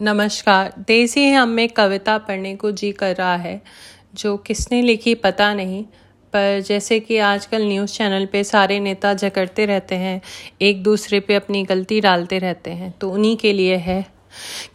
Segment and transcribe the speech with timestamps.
[0.00, 3.60] नमस्कार। देसी हम में कविता पढ़ने को जी कर रहा है,
[4.14, 5.82] जो किसने लिखी पता नहीं,
[6.32, 10.20] पर जैसे कि आजकल न्यूज़ चैनल पे सारे नेता झगड़ते रहते हैं,
[10.60, 14.04] एक दूसरे पे अपनी गलती डालते रहते हैं तो उन्हीं के लिए है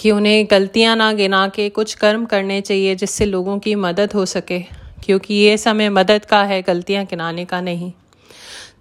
[0.00, 4.26] कि उन्हें गलतियाँ ना गिना के कुछ कर्म करने चाहिए जिससे लोगों की मदद हो
[4.26, 4.60] सके,
[5.04, 7.92] क्योंकि ये समय मदद का है, गलतियाँ गिनाने का नहीं।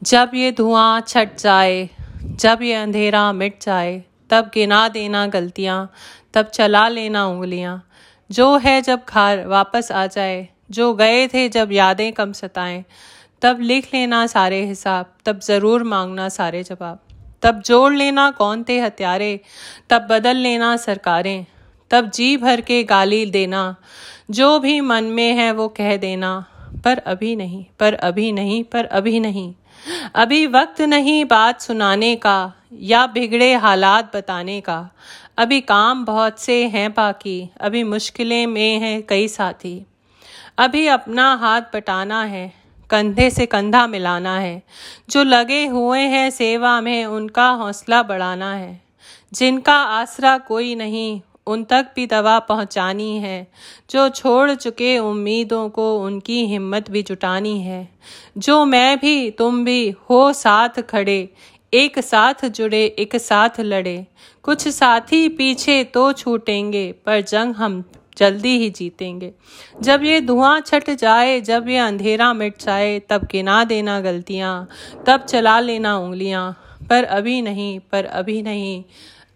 [0.04, 1.90] जब ये धुआँ छट जाए,
[2.22, 4.04] जब ये अंधेरा मिट जाए
[4.34, 5.92] तब गिना देना गलतियाँ,
[6.34, 7.90] तब चला लेना उंगलियाँ।
[8.32, 12.86] जो है जब घर वापस आ जाए, जो गए थे जब यादें कम सताएँ,
[13.42, 17.00] तब लिख लेना सारे हिसाब, तब ज़रूर मांगना सारे जवाब।
[17.42, 19.40] तब जोड़ लेना कौन थे हत्यारे,
[19.90, 21.46] तब बदल लेना सरकारें,
[21.92, 23.76] तब जी भर के गाली देना।
[24.32, 26.46] जो भी मन में है वो कह देना,
[26.86, 29.54] पर अभी नहीं, पर अभी नहीं, पर अभी नहीं।
[30.16, 34.90] अभी वक्त नहीं बात सुनाने का या बिगड़े हालात बताने का।
[35.38, 39.86] अभी काम बहुत से हैं बाकी, अभी मुश्किलें में हैं कई साथी।
[40.58, 42.54] अभी अपना हाथ बटाना है,
[42.90, 44.64] कंधे से कंधा मिलाना है।
[45.10, 48.82] जो लगे हुए हैं सेवा में, उनका हौसला बढ़ाना है।
[49.34, 53.48] जिनका आसरा कोई नहीं, उन तक भी दवा पहुंचानी है।
[53.92, 57.90] जो छोड़ चुके उम्मीदों को, उनकी हिम्मत भी जुटानी है।
[58.38, 61.30] जो मैं भी, तुम भी, हो साथ खड़े
[61.74, 64.06] एक साथ जुड़े, एक साथ लड़े।
[64.44, 67.84] कुछ साथी पीछे तो छूटेंगे, पर जंग हम
[68.18, 69.32] जल्दी ही जीतेंगे।
[69.82, 74.70] जब ये धुआँ छट जाए, जब ये अंधेरा मिट जाए, तब गिना देना गलतियाँ,
[75.06, 78.84] तब चला लेना उंगलियाँ। पर अभी नहीं, पर अभी नहीं।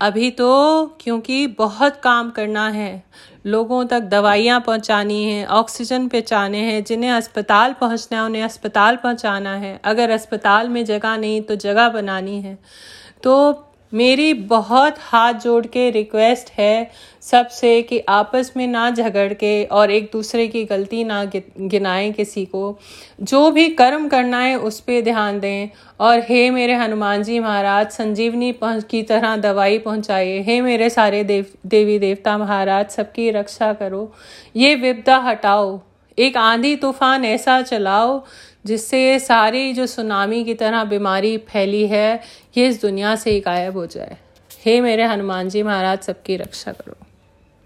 [0.02, 3.04] अभी तो क्योंकि बहुत काम करना है।
[3.46, 9.56] लोगों तक दवाइयाँ पहुँचानी हैं, ऑक्सीजन पहुँचाने हैं, जिन्हें अस्पताल पहुँचना है, उन्हें अस्पताल पहुँचाना
[9.56, 12.58] है। अगर अस्पताल में जगह नहीं तो जगह बनानी है।
[13.24, 16.90] तो मेरी बहुत हाथ जोड़ के रिक्वेस्ट है
[17.22, 22.46] सबसे कि आपस में ना झगड़ के और एक दूसरे की गलती ना गिनाएँ किसी
[22.46, 22.80] को।
[23.22, 25.70] जो भी कर्म करना है उस पर ध्यान दें।
[26.00, 31.46] और हे मेरे हनुमान जी महाराज, संजीवनी की तरह दवाई पहुंचाइए। हे मेरे सारे देव,
[31.66, 34.14] देवी देवता महाराज, सबकी रक्षा करो।
[34.56, 35.80] ये विपदा हटाओ।
[36.18, 38.24] एक आंधी तूफ़ान ऐसा चलाओ
[38.68, 42.20] जिससे ये सारी जो सुनामी की तरह बीमारी फैली है,
[42.58, 44.18] ये इस दुनिया से ही गायब हो जाए।
[44.66, 47.07] हे मेरे हनुमान जी महाराज, सबकी रक्षा करो।